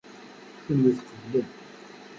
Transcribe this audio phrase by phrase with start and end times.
[0.63, 1.47] Kunwi tqeblem.